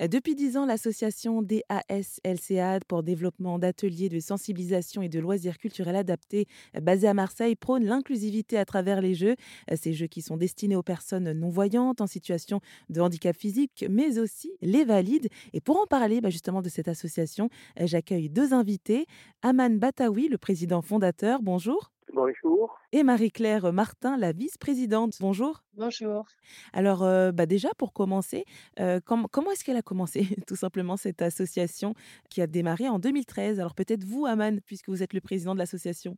Euh, 0.00 0.08
Depuis 0.08 0.34
10 0.34 0.56
ans, 0.56 0.66
l'association 0.66 1.42
DAS-LCA 1.42 2.80
pour 2.86 3.02
développement 3.02 3.58
d'ateliers 3.58 4.08
de 4.08 4.20
sensibilisation 4.20 5.02
et 5.02 5.08
de 5.08 5.18
loisirs 5.20 5.58
culturels 5.58 5.96
adaptés, 5.96 6.46
euh, 6.76 6.80
basée 6.80 7.08
à 7.08 7.14
Marseille, 7.14 7.56
prône 7.56 7.84
l'inclusivité 7.84 8.58
à 8.58 8.64
travers 8.64 9.00
les 9.00 9.14
jeux. 9.14 9.36
Euh, 9.70 9.76
Ces 9.80 9.92
jeux 9.92 10.06
qui 10.06 10.22
sont 10.22 10.36
destinés 10.36 10.76
aux 10.76 10.82
personnes 10.82 11.32
non-voyantes 11.32 12.00
en 12.00 12.06
situation 12.06 12.60
de 12.88 13.00
handicap 13.00 13.36
physique, 13.36 13.84
mais 13.88 14.18
aussi 14.18 14.52
les 14.62 14.84
valides. 14.84 15.28
Et 15.52 15.60
pour 15.60 15.78
en 15.80 15.86
parler 15.86 16.20
bah, 16.20 16.30
justement 16.30 16.62
de 16.62 16.68
cette 16.68 16.88
association, 16.88 17.48
j'accueille 17.78 18.28
deux 18.28 18.52
invités. 18.52 19.06
Aman 19.42 19.78
Batawi, 19.78 20.28
le 20.28 20.38
président 20.38 20.82
fondateur, 20.82 21.42
bonjour. 21.42 21.95
Bonjour. 22.20 22.78
Et 22.92 23.02
Marie-Claire 23.02 23.74
Martin, 23.74 24.16
la 24.16 24.32
vice-présidente, 24.32 25.18
bonjour. 25.20 25.60
Bonjour. 25.74 26.24
Alors, 26.72 27.04
euh, 27.04 27.30
bah 27.30 27.44
déjà, 27.44 27.68
pour 27.76 27.92
commencer, 27.92 28.46
euh, 28.80 29.00
com- 29.04 29.26
comment 29.30 29.50
est-ce 29.50 29.62
qu'elle 29.62 29.76
a 29.76 29.82
commencé, 29.82 30.20
tout 30.48 30.56
simplement, 30.56 30.96
cette 30.96 31.20
association 31.20 31.92
qui 32.30 32.40
a 32.40 32.46
démarré 32.46 32.88
en 32.88 32.98
2013 32.98 33.60
Alors, 33.60 33.74
peut-être 33.74 34.02
vous, 34.04 34.24
Aman, 34.24 34.62
puisque 34.64 34.88
vous 34.88 35.02
êtes 35.02 35.12
le 35.12 35.20
président 35.20 35.52
de 35.52 35.58
l'association. 35.58 36.16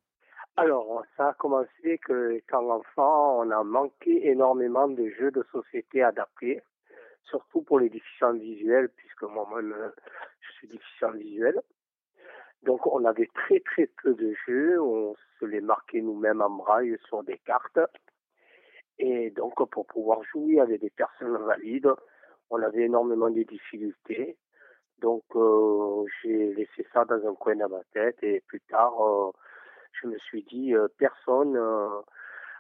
Alors, 0.57 1.03
ça 1.17 1.31
a 1.31 1.35
commencé 1.35 1.99
que 2.07 2.41
quand 2.49 2.71
enfant, 2.71 3.41
on 3.41 3.51
a 3.51 3.65
manqué 3.65 4.29
énormément 4.29 4.87
de 4.87 5.09
jeux 5.19 5.33
de 5.33 5.45
société 5.51 6.05
adaptés, 6.05 6.63
surtout 7.25 7.63
pour 7.63 7.81
les 7.81 7.91
déficients 7.91 8.35
visuels, 8.35 8.89
puisque 8.97 9.25
moi-même, 9.25 9.75
je 10.43 10.53
suis 10.59 10.69
déficient 10.69 11.11
visuel. 11.11 11.61
Donc, 12.63 12.87
on 12.87 13.05
avait 13.05 13.29
très 13.35 13.61
très 13.61 13.89
peu 14.03 14.15
de 14.15 14.35
jeux, 14.47 14.81
on 14.81 15.15
se 15.39 15.45
les 15.45 15.61
marquait 15.61 16.01
nous-mêmes 16.01 16.43
en 16.43 16.51
braille 16.51 16.97
sur 17.07 17.23
des 17.23 17.39
cartes. 17.39 17.79
Et 18.99 19.31
donc, 19.31 19.55
pour 19.71 19.87
pouvoir 19.87 20.23
jouer 20.25 20.61
avec 20.61 20.81
des 20.81 20.91
personnes 20.91 21.37
valides, 21.37 21.93
on 22.51 22.61
avait 22.63 22.83
énormément 22.83 23.31
de 23.31 23.43
difficultés. 23.43 24.37
Donc, 25.01 25.23
euh, 25.37 26.05
j'ai 26.23 26.55
laissé 26.55 26.87
ça 26.93 27.05
dans 27.05 27.25
un 27.27 27.35
coin 27.35 27.55
de 27.55 27.65
ma 27.67 27.83
tête 27.93 28.19
et 28.23 28.41
plus 28.47 28.61
tard, 28.63 29.01
euh, 29.01 29.31
je 29.93 30.09
me 30.09 30.19
suis 30.19 30.43
dit, 30.43 30.75
euh, 30.75 30.89
personne 30.99 31.57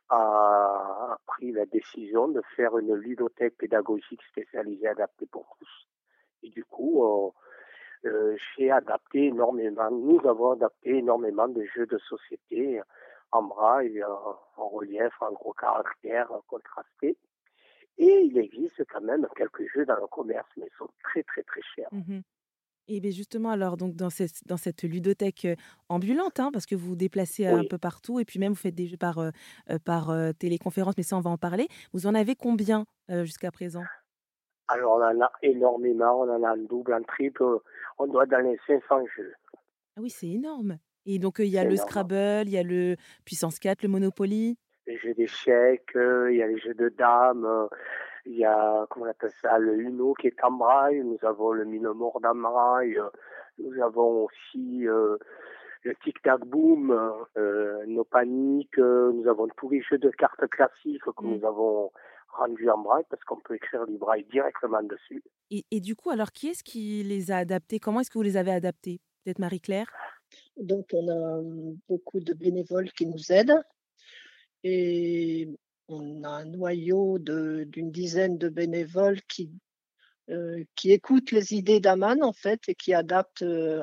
a, 0.09 1.17
pris 1.27 1.53
la 1.53 1.67
décision 1.67 2.29
de 2.29 2.41
faire 2.57 2.79
une 2.79 2.95
ludothèque 2.95 3.57
pédagogique 3.57 4.23
spécialisée 4.31 4.87
adaptée 4.87 5.27
pour 5.27 5.57
tous. 5.59 5.89
Et 6.45 6.51
du 6.51 6.65
coup, 6.65 7.33
j'ai 8.57 8.71
adapté 8.71 9.27
énormément, 9.27 9.91
nous 9.91 10.21
avons 10.27 10.53
adapté 10.53 10.99
énormément 10.99 11.49
de 11.49 11.65
jeux 11.75 11.87
de 11.87 11.99
société 11.99 12.81
en 13.33 13.43
braille, 13.43 14.03
euh, 14.03 14.33
en 14.57 14.69
relief, 14.69 15.13
en 15.21 15.33
gros 15.33 15.53
caractères 15.53 16.31
euh, 16.33 16.41
contrastés. 16.47 17.17
Et 17.99 18.21
il 18.25 18.39
existe 18.39 18.85
quand 18.91 19.01
même 19.01 19.27
quelques 19.37 19.67
jeux 19.75 19.85
dans 19.85 19.97
le 19.97 20.07
commerce, 20.07 20.49
mais 20.57 20.67
ils 20.67 20.79
sont 20.79 20.89
très 21.03 21.23
très 21.25 21.43
très 21.43 21.61
chers. 21.75 21.89
Mhm. 21.93 22.23
Et 22.91 23.01
bien 23.01 23.11
justement, 23.11 23.51
alors, 23.51 23.77
donc, 23.77 23.95
dans, 23.97 24.09
cette, 24.09 24.47
dans 24.47 24.57
cette 24.57 24.83
ludothèque 24.83 25.45
euh, 25.45 25.57
ambulante, 25.91 26.41
hein, 26.41 26.51
parce 26.53 26.65
que 26.65 26.75
vous 26.75 26.89
vous 26.89 26.97
déplacez 26.97 27.47
euh, 27.47 27.59
un 27.59 27.65
peu 27.65 27.77
partout, 27.77 28.19
et 28.19 28.25
puis 28.25 28.39
même 28.39 28.53
vous 28.53 28.59
faites 28.59 28.75
des 28.75 28.87
jeux 28.87 28.97
par, 28.97 29.19
euh, 29.19 29.31
euh, 29.69 29.79
par 29.79 30.09
euh, 30.09 30.33
téléconférence, 30.33 30.95
mais 30.97 31.03
ça, 31.03 31.17
on 31.17 31.21
va 31.21 31.29
en 31.29 31.37
parler. 31.37 31.69
Vous 31.93 32.07
en 32.07 32.15
avez 32.15 32.35
combien 32.35 32.87
euh, 33.11 33.25
jusqu'à 33.25 33.51
présent? 33.51 33.85
Alors 34.69 34.97
on 34.97 35.03
en 35.03 35.21
a 35.23 35.33
énormément, 35.43 36.21
on 36.23 36.31
en 36.31 36.43
a 36.43 36.53
en 36.53 36.57
double, 36.59 36.95
en 36.95 37.03
triple, 37.03 37.43
on 37.99 38.07
doit 38.07 38.27
dans 38.27 38.41
les 38.41 38.59
500 38.67 39.05
jeux. 39.17 39.33
Ah 39.97 40.01
oui, 40.01 40.11
c'est 40.11 40.29
énorme. 40.29 40.79
Et 41.07 41.19
donc, 41.19 41.41
euh, 41.41 41.45
il 41.45 41.51
y 41.51 41.59
a 41.59 41.65
le 41.65 41.73
énorme. 41.73 41.89
Scrabble, 41.89 42.43
il 42.47 42.51
y 42.51 42.59
a 42.59 42.63
le 42.63 42.97
Puissance 43.25 43.59
4, 43.59 43.83
le 43.83 43.89
Monopoly. 43.89 44.59
Les 44.87 44.99
jeux 44.99 45.15
d'échecs, 45.15 45.97
euh, 45.97 46.31
il 46.31 46.39
y 46.39 46.43
a 46.43 46.47
les 46.47 46.59
jeux 46.59 46.75
de 46.75 46.89
dames, 46.91 47.45
euh, 47.45 47.67
il 48.27 48.37
y 48.37 48.45
a, 48.45 48.87
comment 48.91 49.07
on 49.07 49.09
appelle 49.09 49.33
ça, 49.43 49.59
le 49.59 49.75
Uno 49.81 50.13
qui 50.15 50.27
est 50.27 50.45
en 50.45 50.53
braille, 50.53 51.03
nous 51.03 51.19
avons 51.23 51.53
le 51.53 51.65
Minomorde 51.65 52.25
en 52.27 52.35
braille, 52.35 53.01
nous 53.59 53.83
avons 53.83 54.25
aussi 54.27 54.87
euh, 54.87 55.17
le 55.83 55.95
Tic 56.05 56.21
Tac 56.23 56.45
Boom, 56.45 56.91
euh, 57.37 57.85
nos 57.87 58.05
paniques, 58.05 58.79
nous 58.79 59.27
avons 59.29 59.49
tous 59.57 59.71
les 59.71 59.81
jeux 59.83 59.99
de 59.99 60.11
cartes 60.11 60.47
classiques 60.49 61.03
que 61.03 61.11
Mm. 61.25 61.37
nous 61.37 61.47
avons 61.47 61.91
rendus 62.29 62.71
en 62.71 62.79
braille 62.79 63.05
parce 63.11 63.23
qu'on 63.25 63.41
peut 63.41 63.57
écrire 63.57 63.87
du 63.87 63.99
braille 63.99 64.25
directement 64.31 64.83
dessus. 64.83 65.23
Et, 65.51 65.65
et 65.71 65.81
du 65.81 65.97
coup, 65.97 66.11
alors, 66.11 66.33
qui 66.33 66.49
est-ce 66.49 66.63
qui 66.63 67.03
les 67.03 67.31
a 67.31 67.39
adaptés 67.39 67.81
Comment 67.81 68.01
est-ce 68.01 68.11
que 68.11 68.19
vous 68.19 68.23
les 68.23 68.37
avez 68.37 68.53
adaptés 68.53 69.01
Peut-être 69.25 69.39
Marie-Claire? 69.39 69.91
Donc, 70.57 70.87
on 70.93 71.09
a 71.09 71.39
hum, 71.39 71.79
beaucoup 71.89 72.21
de 72.21 72.35
bénévoles 72.35 72.91
qui 72.93 73.07
nous 73.07 73.33
aident 73.33 73.63
et 74.65 75.49
on 75.89 76.23
a 76.25 76.29
un 76.29 76.45
noyau 76.45 77.19
d'une 77.19 77.91
dizaine 77.91 78.39
de 78.39 78.49
bénévoles 78.49 79.23
qui, 79.23 79.51
euh, 80.31 80.63
qui 80.75 80.93
écoutent 80.93 81.31
les 81.31 81.55
idées 81.55 81.81
d'Aman, 81.81 82.23
en 82.23 82.33
fait, 82.33 82.61
et 82.69 82.75
qui 82.75 82.93
adaptent 82.93 83.43
euh, 83.43 83.83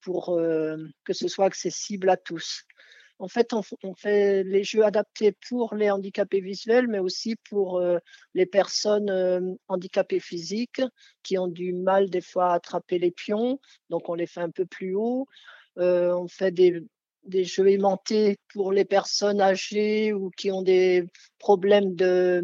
pour 0.00 0.30
euh, 0.30 0.76
que 1.04 1.12
ce 1.12 1.28
soit 1.28 1.46
accessible 1.46 2.08
à 2.10 2.16
tous. 2.16 2.64
En 3.20 3.28
fait, 3.28 3.52
on, 3.52 3.94
fait 3.94 4.42
les 4.44 4.64
jeux 4.64 4.82
adaptés 4.82 5.32
pour 5.46 5.74
les 5.74 5.90
handicapés 5.90 6.40
visuels, 6.40 6.88
mais 6.88 7.00
aussi 7.00 7.36
pour 7.50 7.76
euh, 7.76 7.98
les 8.32 8.46
personnes 8.46 9.10
euh, 9.10 9.40
handicapées 9.68 10.20
physiques 10.20 10.80
qui 11.22 11.36
ont 11.36 11.46
du 11.46 11.74
mal 11.74 12.08
des 12.08 12.22
fois 12.22 12.52
à 12.52 12.54
attraper 12.54 12.98
les 12.98 13.10
pions. 13.10 13.60
Donc, 13.90 14.08
on 14.08 14.14
les 14.14 14.26
fait 14.26 14.40
un 14.40 14.48
peu 14.48 14.64
plus 14.64 14.94
haut. 14.94 15.26
Euh, 15.76 16.14
on 16.16 16.28
fait 16.28 16.50
des, 16.50 16.82
des 17.24 17.44
jeux 17.44 17.68
aimantés 17.68 18.38
pour 18.54 18.72
les 18.72 18.86
personnes 18.86 19.42
âgées 19.42 20.14
ou 20.14 20.30
qui 20.30 20.50
ont 20.50 20.62
des 20.62 21.04
problèmes 21.38 21.94
de, 21.94 22.42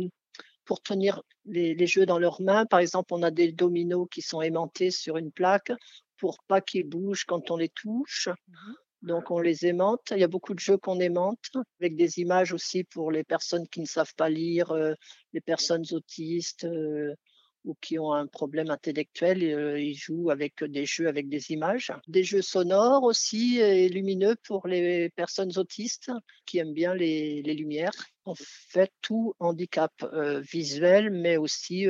pour 0.66 0.82
tenir 0.82 1.22
les, 1.46 1.74
les 1.74 1.86
jeux 1.86 2.04
dans 2.04 2.18
leurs 2.18 2.42
mains. 2.42 2.66
Par 2.66 2.80
exemple, 2.80 3.14
on 3.14 3.22
a 3.22 3.30
des 3.30 3.50
dominos 3.50 4.08
qui 4.10 4.20
sont 4.20 4.42
aimantés 4.42 4.90
sur 4.90 5.16
une 5.16 5.32
plaque 5.32 5.72
pour 6.18 6.36
pas 6.46 6.60
qu'ils 6.60 6.86
bougent 6.86 7.24
quand 7.24 7.50
on 7.50 7.56
les 7.56 7.70
touche. 7.70 8.28
Donc, 9.06 9.30
on 9.30 9.38
les 9.38 9.64
aimante. 9.66 10.08
Il 10.10 10.18
y 10.18 10.24
a 10.24 10.28
beaucoup 10.28 10.52
de 10.52 10.58
jeux 10.58 10.78
qu'on 10.78 10.98
aimante 10.98 11.52
avec 11.80 11.94
des 11.94 12.18
images 12.18 12.52
aussi 12.52 12.82
pour 12.82 13.12
les 13.12 13.22
personnes 13.22 13.68
qui 13.68 13.80
ne 13.80 13.86
savent 13.86 14.14
pas 14.16 14.28
lire, 14.28 14.72
euh, 14.72 14.94
les 15.32 15.40
personnes 15.40 15.84
autistes 15.92 16.64
euh, 16.64 17.14
ou 17.64 17.76
qui 17.80 18.00
ont 18.00 18.12
un 18.12 18.26
problème 18.26 18.68
intellectuel. 18.68 19.44
euh, 19.44 19.80
ils 19.80 19.94
jouent 19.94 20.30
avec 20.30 20.64
des 20.64 20.86
jeux 20.86 21.06
avec 21.06 21.28
des 21.28 21.52
images. 21.52 21.92
Des 22.08 22.24
jeux 22.24 22.42
sonores 22.42 23.04
aussi 23.04 23.58
et 23.60 23.88
lumineux 23.88 24.34
pour 24.42 24.66
les 24.66 25.08
personnes 25.10 25.56
autistes 25.56 26.10
qui 26.44 26.58
aiment 26.58 26.74
bien 26.74 26.92
les, 26.92 27.42
les 27.42 27.54
lumières. 27.54 27.92
On 28.26 28.34
fait 28.36 28.90
tout 29.02 29.34
handicap 29.38 29.92
visuel, 30.52 31.10
mais 31.10 31.36
aussi 31.36 31.86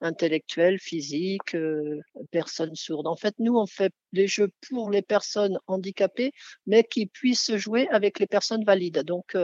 intellectuel, 0.00 0.78
physique, 0.78 1.54
euh, 1.54 2.00
personnes 2.30 2.74
sourdes. 2.74 3.06
En 3.06 3.16
fait, 3.16 3.34
nous, 3.38 3.56
on 3.56 3.66
fait 3.66 3.92
des 4.12 4.26
jeux 4.26 4.50
pour 4.68 4.90
les 4.90 5.02
personnes 5.02 5.58
handicapées, 5.66 6.32
mais 6.66 6.84
qui 6.84 7.06
puissent 7.06 7.54
jouer 7.56 7.88
avec 7.88 8.18
les 8.18 8.26
personnes 8.26 8.64
valides. 8.64 9.02
Donc, 9.04 9.36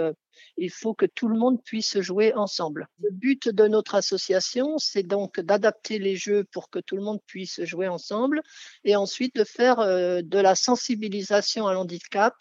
il 0.57 0.71
faut 0.71 0.93
que 0.95 1.07
tout 1.07 1.29
le 1.29 1.39
monde 1.39 1.63
puisse 1.65 1.99
jouer 2.01 2.35
ensemble. 2.35 2.89
Le 3.01 3.11
but 3.11 3.49
de 3.49 3.67
notre 3.67 3.95
association, 3.95 4.79
c'est 4.79 5.03
donc 5.03 5.41
d'adapter 5.41 5.99
les 5.99 6.17
jeux 6.17 6.45
pour 6.53 6.69
que 6.69 6.79
tout 6.79 6.97
le 6.97 7.03
monde 7.03 7.21
puisse 7.27 7.63
jouer 7.65 7.89
ensemble 7.89 8.43
et 8.85 8.97
ensuite 8.97 9.35
de 9.37 9.45
faire 9.45 9.77
de 9.77 10.39
la 10.39 10.55
sensibilisation 10.55 11.67
à 11.67 11.73
l'handicap, 11.73 12.35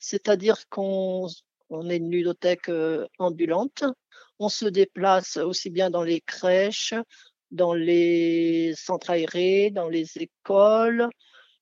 c'est-à-dire 0.00 0.68
qu'on 0.68 1.28
on 1.70 1.88
est 1.90 1.96
une 1.96 2.10
ludothèque 2.10 2.68
euh, 2.68 3.06
ambulante. 3.18 3.84
On 4.38 4.48
se 4.48 4.66
déplace 4.66 5.36
aussi 5.36 5.70
bien 5.70 5.90
dans 5.90 6.02
les 6.02 6.20
crèches, 6.20 6.94
dans 7.50 7.74
les 7.74 8.74
centres 8.76 9.10
aérés, 9.10 9.70
dans 9.70 9.88
les 9.88 10.06
écoles, 10.18 11.08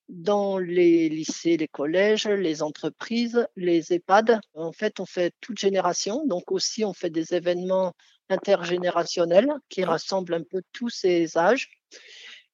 dans 0.09 0.57
les 0.57 1.09
lycées, 1.09 1.57
les 1.57 1.67
collèges, 1.67 2.27
les 2.27 2.61
entreprises, 2.61 3.47
les 3.55 3.93
EHPAD. 3.93 4.39
En 4.53 4.71
fait, 4.71 4.99
on 4.99 5.05
fait 5.05 5.33
toute 5.41 5.59
génération. 5.59 6.25
Donc 6.25 6.51
aussi, 6.51 6.85
on 6.85 6.93
fait 6.93 7.09
des 7.09 7.33
événements 7.33 7.93
intergénérationnels 8.29 9.51
qui 9.69 9.83
rassemblent 9.83 10.33
un 10.33 10.43
peu 10.43 10.61
tous 10.73 10.89
ces 10.89 11.37
âges. 11.37 11.69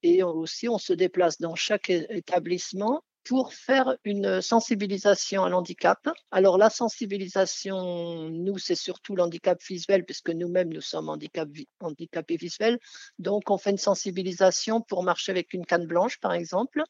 Et 0.04 0.24
aussi, 0.24 0.68
on 0.68 0.78
se 0.78 0.94
déplace 0.94 1.40
dans 1.40 1.56
chaque 1.56 1.90
établissement 1.90 3.04
pour 3.24 3.54
faire 3.54 3.96
une 4.04 4.42
sensibilisation 4.42 5.44
à 5.44 5.50
l'handicap. 5.50 6.10
Alors 6.32 6.58
la 6.58 6.70
sensibilisation, 6.70 8.30
nous, 8.30 8.58
c'est 8.58 8.76
surtout 8.76 9.16
l'handicap 9.16 9.62
visuel, 9.62 10.06
puisque 10.06 10.30
nous-mêmes, 10.30 10.74
nous 10.74 10.82
sommes 10.82 11.10
handicap 11.10 11.48
handicapés 11.80 12.38
visuels. 12.38 12.80
Donc, 13.20 13.50
on 13.50 13.58
fait 13.58 13.72
une 13.72 13.78
sensibilisation 13.78 14.82
pour 14.82 15.04
marcher 15.04 15.32
avec 15.32 15.54
une 15.54 15.66
canne 15.66 15.86
blanche, 15.86 16.20
par 16.20 16.34
exemple. 16.34 16.84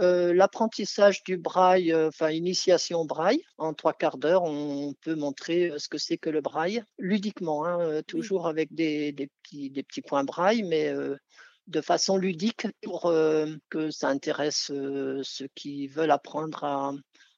Euh, 0.00 0.34
L'apprentissage 0.34 1.22
du 1.22 1.36
braille, 1.36 1.92
euh, 1.92 2.08
enfin 2.08 2.30
initiation 2.30 3.02
au 3.02 3.04
braille, 3.04 3.44
en 3.58 3.74
trois 3.74 3.92
quarts 3.92 4.18
d'heure, 4.18 4.42
on 4.42 4.92
peut 5.02 5.14
montrer 5.14 5.70
euh, 5.70 5.78
ce 5.78 5.88
que 5.88 5.98
c'est 5.98 6.18
que 6.18 6.30
le 6.30 6.40
braille, 6.40 6.82
ludiquement, 6.98 7.64
hein, 7.64 8.02
toujours 8.02 8.48
avec 8.48 8.74
des, 8.74 9.12
des 9.12 9.28
petits, 9.28 9.70
des 9.70 9.84
petits 9.84 10.02
points 10.02 10.24
braille, 10.24 10.64
mais 10.64 10.92
de 11.66 11.80
façon 11.80 12.16
ludique 12.16 12.66
pour 12.82 13.06
euh, 13.06 13.46
que 13.70 13.90
ça 13.90 14.08
intéresse 14.08 14.70
euh, 14.70 15.20
ceux 15.22 15.48
qui 15.54 15.86
veulent 15.88 16.10
apprendre 16.10 16.64
à 16.64 16.92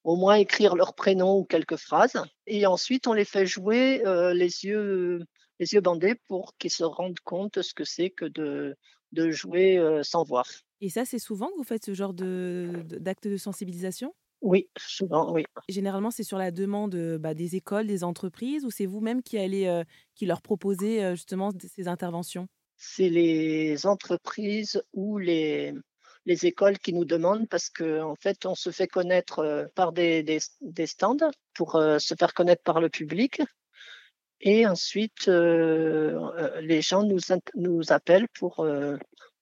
au 0.04 0.16
moins 0.16 0.34
écrire 0.36 0.76
leur 0.76 0.94
prénom 0.94 1.38
ou 1.38 1.44
quelques 1.44 1.76
phrases. 1.76 2.22
Et 2.46 2.64
ensuite, 2.66 3.06
on 3.08 3.12
les 3.12 3.24
fait 3.24 3.46
jouer 3.46 4.06
euh, 4.06 4.32
les 4.34 4.64
yeux 4.64 5.20
les 5.58 5.72
yeux 5.72 5.80
bandés 5.80 6.14
pour 6.28 6.56
qu'ils 6.58 6.70
se 6.70 6.84
rendent 6.84 7.18
compte 7.20 7.54
de 7.54 7.62
ce 7.62 7.74
que 7.74 7.84
c'est 7.84 8.10
que 8.10 8.24
de 8.26 8.76
de 9.12 9.30
jouer 9.30 9.80
sans 10.02 10.24
voir. 10.24 10.46
Et 10.80 10.90
ça, 10.90 11.04
c'est 11.04 11.18
souvent 11.18 11.48
que 11.50 11.56
vous 11.56 11.64
faites 11.64 11.84
ce 11.84 11.94
genre 11.94 12.12
de 12.14 12.84
d'actes 12.98 13.28
de 13.28 13.36
sensibilisation? 13.36 14.14
Oui, 14.40 14.70
souvent, 14.78 15.32
oui. 15.32 15.44
Généralement, 15.68 16.12
c'est 16.12 16.22
sur 16.22 16.38
la 16.38 16.52
demande, 16.52 16.94
bah, 17.18 17.34
des 17.34 17.56
écoles, 17.56 17.88
des 17.88 18.04
entreprises 18.04 18.64
ou 18.64 18.70
c'est 18.70 18.86
vous-même 18.86 19.22
qui 19.22 19.36
allez, 19.36 19.82
qui 20.14 20.26
leur 20.26 20.42
proposez, 20.42 21.10
justement 21.16 21.50
ces 21.58 21.88
interventions? 21.88 22.46
C'est 22.76 23.08
les 23.08 23.86
entreprises 23.86 24.82
ou 24.92 25.18
les 25.18 25.74
les 26.26 26.44
écoles 26.44 26.78
qui 26.78 26.92
nous 26.92 27.04
demandent 27.04 27.48
parce 27.48 27.70
qu'en 27.70 28.10
en 28.10 28.14
fait, 28.16 28.46
on 28.46 28.56
se 28.56 28.70
fait 28.70 28.88
connaître, 28.88 29.70
par 29.76 29.92
des 29.92 30.40
stands 30.84 31.30
pour, 31.54 31.74
se 31.74 32.14
faire 32.18 32.34
connaître 32.34 32.64
par 32.64 32.80
le 32.80 32.88
public 32.88 33.40
et 34.40 34.66
ensuite, 34.66 35.28
les 35.28 36.82
gens 36.82 37.04
nous 37.04 37.92
appellent 37.92 38.28
pour, 38.34 38.66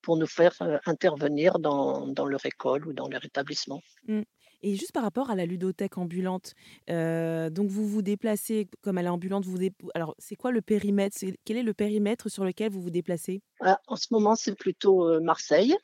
pour 0.02 0.16
nous 0.16 0.26
faire, 0.26 0.54
intervenir 0.86 1.58
dans 1.58 2.06
dans 2.06 2.26
leur 2.26 2.44
école 2.46 2.86
ou 2.86 2.92
dans 2.92 3.08
leur 3.08 3.24
établissement. 3.24 3.80
Mmh. 4.06 4.22
Et 4.66 4.76
juste 4.76 4.92
par 4.92 5.02
rapport 5.02 5.30
à 5.30 5.34
la 5.36 5.44
ludothèque 5.44 5.98
ambulante, 5.98 6.54
heu, 6.90 7.50
donc 7.50 7.68
vous 7.70 7.86
vous 7.86 8.00
déplacez 8.00 8.66
comme 8.82 8.96
elle 8.96 9.04
est 9.06 9.08
ambulante, 9.10 9.44
vous 9.44 9.58
alors 9.94 10.14
c'est 10.18 10.36
quoi 10.36 10.52
le 10.52 10.62
périmètre? 10.62 11.18
Quel 11.44 11.56
est 11.58 11.62
le 11.62 11.74
périmètre 11.74 12.30
sur 12.30 12.44
lequel 12.46 12.72
vous 12.72 12.80
vous 12.80 12.90
déplacez? 12.90 13.42
Ah, 13.60 13.80
en 13.88 13.96
ce 13.96 14.06
moment, 14.12 14.36
c'est 14.36 14.54
plutôt, 14.54 15.08
heu, 15.08 15.18
Marseille. 15.18 15.74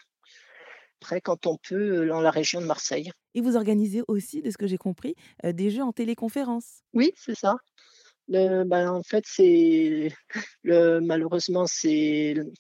Après, 1.03 1.21
quand 1.21 1.47
on 1.47 1.57
peut, 1.59 2.05
heu, 2.05 2.07
dans 2.09 2.21
la 2.23 2.31
région 2.31 2.61
de 2.61 2.67
Marseille. 2.67 3.11
Et 3.35 3.41
vous 3.41 3.57
organisez 3.57 4.03
aussi, 4.09 4.41
de 4.43 4.51
ce 4.51 4.57
que 4.59 4.67
j'ai 4.67 4.79
compris, 4.79 5.15
des 5.45 5.71
jeux 5.71 5.83
en 5.83 5.93
téléconférence? 5.93 6.83
Oui, 6.93 7.13
c'est 7.17 7.35
ça. 7.37 7.57
Le 8.29 8.65
ben, 8.65 8.91
en 8.91 9.03
fait, 9.05 9.25
c'est 9.27 10.11
malheureusement, 10.65 11.67
c'est 11.67 12.35
le 12.35 12.53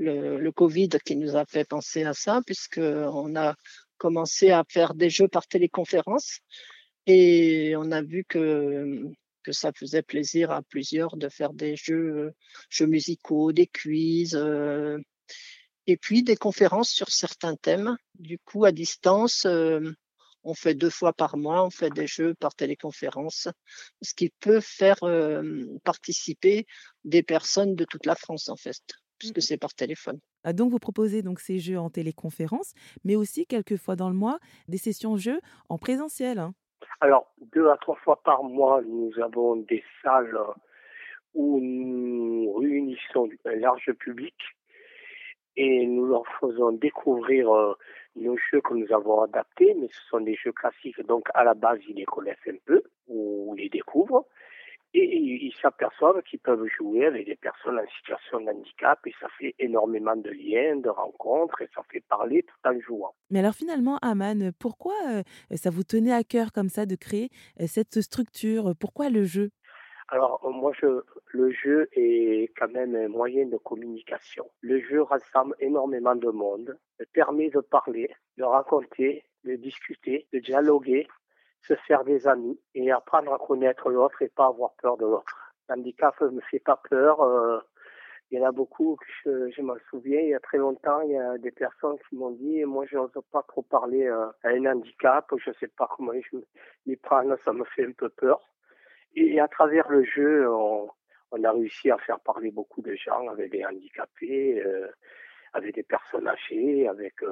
le 0.00 0.38
le 0.40 0.52
covid 0.52 0.90
qui 1.04 1.16
nous 1.16 1.36
a 1.36 1.46
fait 1.46 1.64
penser 1.68 2.04
à 2.04 2.14
ça 2.14 2.42
puisqu'on 2.46 3.36
a 3.36 3.54
commencé 4.04 4.50
à 4.50 4.64
faire 4.68 4.92
des 4.92 5.08
jeux 5.08 5.28
par 5.28 5.46
téléconférence 5.46 6.40
et 7.06 7.74
on 7.78 7.90
a 7.90 8.02
vu 8.02 8.22
que, 8.28 9.02
que 9.42 9.52
ça 9.52 9.72
faisait 9.72 10.02
plaisir 10.02 10.50
à 10.50 10.60
plusieurs 10.60 11.16
de 11.16 11.30
faire 11.30 11.54
des 11.54 11.74
jeux, 11.74 12.34
jeux 12.68 12.86
musicaux, 12.86 13.52
des 13.52 13.66
quiz, 13.66 14.34
euh, 14.34 14.98
et 15.86 15.96
puis 15.96 16.22
des 16.22 16.36
conférences 16.36 16.90
sur 16.90 17.08
certains 17.08 17.56
thèmes. 17.56 17.96
Du 18.18 18.38
coup, 18.38 18.66
à 18.66 18.72
distance, 18.72 19.46
euh, 19.46 19.80
on 20.42 20.52
fait 20.52 20.74
deux 20.74 20.90
fois 20.90 21.14
par 21.14 21.38
mois, 21.38 21.64
on 21.64 21.70
fait 21.70 21.88
des 21.88 22.06
jeux 22.06 22.34
par 22.34 22.54
téléconférence, 22.54 23.48
ce 24.02 24.12
qui 24.12 24.28
peut 24.38 24.60
faire 24.60 25.02
euh, 25.04 25.64
participer 25.82 26.66
des 27.04 27.22
personnes 27.22 27.74
de 27.74 27.86
toute 27.86 28.04
la 28.04 28.16
France 28.16 28.50
en 28.50 28.56
fait, 28.56 28.82
puisque 29.18 29.38
mmh. 29.38 29.42
c'est 29.42 29.56
par 29.56 29.74
téléphone. 29.74 30.18
Ah, 30.44 30.52
donc 30.52 30.70
vous 30.70 30.78
proposez 30.78 31.22
donc 31.22 31.40
ces 31.40 31.58
jeux 31.58 31.78
en 31.78 31.90
téléconférence, 31.90 32.74
mais 33.04 33.16
aussi 33.16 33.46
quelques 33.46 33.76
fois 33.76 33.96
dans 33.96 34.08
le 34.08 34.14
mois 34.14 34.38
des 34.68 34.78
sessions 34.78 35.16
jeux 35.16 35.40
en 35.68 35.78
présentiel. 35.78 36.38
Hein. 36.38 36.54
Alors 37.00 37.32
deux 37.52 37.68
à 37.68 37.76
trois 37.76 37.96
fois 37.96 38.22
par 38.22 38.42
mois, 38.42 38.82
nous 38.82 39.12
avons 39.20 39.56
des 39.56 39.82
salles 40.02 40.38
où 41.34 41.60
nous 41.60 42.52
réunissons 42.54 43.28
un 43.44 43.56
large 43.56 43.92
public 43.98 44.34
et 45.56 45.86
nous 45.86 46.06
leur 46.06 46.26
faisons 46.40 46.72
découvrir 46.72 47.52
euh, 47.52 47.74
nos 48.16 48.36
jeux 48.36 48.60
que 48.60 48.74
nous 48.74 48.92
avons 48.92 49.22
adaptés, 49.22 49.74
mais 49.80 49.88
ce 49.88 50.00
sont 50.08 50.20
des 50.20 50.34
jeux 50.34 50.52
classiques, 50.52 51.00
donc 51.06 51.28
à 51.34 51.44
la 51.44 51.54
base 51.54 51.78
ils 51.88 51.96
les 51.96 52.04
connaissent 52.04 52.36
un 52.48 52.56
peu 52.64 52.82
ou 53.08 53.54
les 53.56 53.68
découvrent 53.68 54.26
et 54.94 55.16
ils 55.16 55.54
s'aperçoivent 55.60 56.22
qu'ils 56.22 56.38
peuvent 56.38 56.66
jouer 56.78 57.06
avec 57.06 57.26
des 57.26 57.36
personnes 57.36 57.78
en 57.78 57.86
situation 57.98 58.40
de 58.40 58.50
handicap 58.50 58.98
et 59.06 59.12
ça 59.20 59.26
fait 59.38 59.54
énormément 59.58 60.16
de 60.16 60.30
liens, 60.30 60.76
de 60.76 60.88
rencontres 60.88 61.62
et 61.62 61.68
ça 61.74 61.82
fait 61.90 62.02
parler 62.08 62.44
tout 62.44 62.68
en 62.68 62.78
jouant. 62.80 63.14
Mais 63.30 63.40
alors 63.40 63.54
finalement, 63.54 63.98
Aman, 64.02 64.52
pourquoi 64.58 64.94
euh, 65.08 65.22
ça 65.56 65.70
vous 65.70 65.82
tenait 65.82 66.12
à 66.12 66.22
cœur 66.22 66.52
comme 66.52 66.68
ça 66.68 66.86
de 66.86 66.94
créer 66.94 67.30
euh, 67.60 67.64
cette 67.66 68.00
structure? 68.00 68.72
Pourquoi 68.78 69.10
le 69.10 69.24
jeu? 69.24 69.50
Alors 70.08 70.48
moi, 70.52 70.72
je, 70.80 71.02
le 71.28 71.50
jeu 71.50 71.88
est 71.92 72.52
quand 72.56 72.70
même 72.70 72.94
un 72.94 73.08
moyen 73.08 73.46
de 73.46 73.56
communication. 73.56 74.44
Le 74.60 74.80
jeu 74.80 75.02
rassemble 75.02 75.56
énormément 75.60 76.14
de 76.14 76.28
monde, 76.28 76.78
permet 77.12 77.50
de 77.50 77.60
parler, 77.60 78.10
de 78.36 78.44
raconter, 78.44 79.24
de 79.44 79.56
discuter, 79.56 80.26
de 80.32 80.38
dialoguer 80.38 81.08
se 81.66 81.74
faire 81.86 82.04
des 82.04 82.26
amis 82.26 82.58
et 82.74 82.90
apprendre 82.90 83.32
à 83.32 83.38
connaître 83.38 83.90
l'autre 83.90 84.20
et 84.22 84.28
pas 84.28 84.46
avoir 84.46 84.72
peur 84.74 84.96
de 84.96 85.04
l'autre. 85.04 85.52
L'handicap 85.68 86.20
ne 86.20 86.28
me 86.28 86.40
fait 86.42 86.58
pas 86.58 86.80
peur. 86.88 87.22
Euh, 87.22 87.58
il 88.30 88.38
y 88.38 88.42
en 88.42 88.48
a 88.48 88.52
beaucoup, 88.52 88.98
je, 89.24 89.50
je 89.50 89.62
m'en 89.62 89.76
souviens, 89.90 90.20
il 90.20 90.28
y 90.30 90.34
a 90.34 90.40
très 90.40 90.58
longtemps, 90.58 91.00
il 91.02 91.12
y 91.12 91.16
a 91.16 91.38
des 91.38 91.50
personnes 91.50 91.96
qui 92.08 92.16
m'ont 92.16 92.30
dit, 92.30 92.64
moi 92.64 92.84
je 92.86 92.96
n'ose 92.96 93.12
pas 93.30 93.42
trop 93.46 93.62
parler 93.62 94.06
euh, 94.06 94.26
à 94.42 94.48
un 94.48 94.66
handicap, 94.66 95.30
je 95.36 95.50
ne 95.50 95.54
sais 95.54 95.68
pas 95.68 95.88
comment 95.94 96.12
je 96.12 96.38
m'y 96.86 96.96
prendre, 96.96 97.36
ça 97.44 97.52
me 97.52 97.64
fait 97.64 97.86
un 97.86 97.92
peu 97.92 98.08
peur. 98.08 98.40
Et 99.14 99.38
à 99.38 99.46
travers 99.46 99.88
le 99.88 100.04
jeu, 100.04 100.48
on, 100.50 100.90
a 101.44 101.52
réussi 101.52 101.90
à 101.90 101.98
faire 101.98 102.18
parler 102.20 102.50
beaucoup 102.50 102.80
de 102.82 102.94
gens 102.94 103.28
avec 103.28 103.52
des 103.52 103.64
handicapés, 103.64 104.62
euh, 104.64 104.88
avec 105.52 105.74
des 105.74 105.82
personnes 105.82 106.26
âgées, 106.26 106.88
avec 106.88 107.22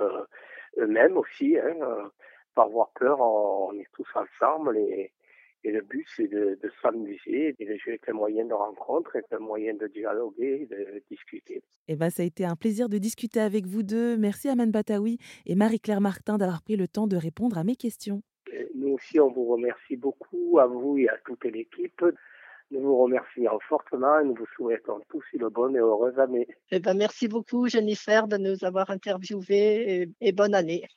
eux-mêmes 0.77 1.17
aussi. 1.17 1.59
Hein, 1.59 2.11
pas 2.55 2.65
avoir 2.65 2.91
peur, 2.99 3.21
on 3.21 3.73
est 3.75 3.89
tous 3.93 4.09
ensemble 4.15 4.77
et, 4.79 5.13
et 5.65 5.71
le 5.71 5.81
but 5.83 6.07
c'est 6.17 6.29
de, 6.29 6.59
de 6.63 6.71
s'amuser 6.81 7.55
et 7.59 7.65
de 7.65 7.77
jouer 7.77 7.93
avec 7.93 8.09
un 8.09 8.15
moyen 8.15 8.45
de 8.45 8.55
rencontre, 8.55 9.17
et 9.17 9.23
un 9.31 9.39
moyen 9.39 9.75
de 9.75 9.87
dialoguer, 9.87 10.67
de 10.71 11.03
discuter. 11.11 11.63
Eh 11.89 11.97
ben, 11.97 12.11
ça 12.11 12.23
a 12.23 12.27
été 12.27 12.45
un 12.45 12.57
plaisir 12.57 12.89
de 12.89 12.99
discuter 12.99 13.41
avec 13.41 13.67
vous 13.67 13.83
deux. 13.83 14.17
Merci 14.17 14.49
Aman 14.49 14.71
Bataoui 14.71 15.19
et 15.47 15.55
Marie-Claire 15.55 16.01
Martin 16.01 16.39
d'avoir 16.39 16.63
pris 16.63 16.77
le 16.77 16.89
temps 16.89 17.07
de 17.07 17.17
répondre 17.17 17.59
à 17.59 17.65
mes 17.65 17.77
questions. 17.77 18.23
nous 18.75 18.95
aussi, 18.95 19.21
on 19.21 19.31
vous 19.31 19.47
remercie 19.47 19.97
beaucoup, 19.97 20.59
à 20.59 20.67
vous 20.67 20.99
et 20.99 21.09
à 21.09 21.17
toute 21.25 21.45
l'équipe. 21.45 22.05
Nous 22.71 22.81
vous 22.81 22.97
remercions 22.97 23.59
fortement 23.69 24.21
et 24.21 24.25
nous 24.25 24.35
vous 24.35 24.47
souhaitons 24.57 25.01
tous 25.11 25.23
une 25.35 25.49
bonne 25.49 25.77
et 25.77 25.81
heureuse 25.81 26.19
année. 26.19 26.49
Eh 26.71 26.81
ben, 26.81 26.95
merci 26.95 27.29
beaucoup 27.29 27.69
Jennifer 27.69 28.27
de 28.27 28.39
nous 28.39 28.65
avoir 28.65 28.89
interviewés 28.91 30.09
et 30.21 30.33
bonne 30.33 30.55
année. 30.55 30.89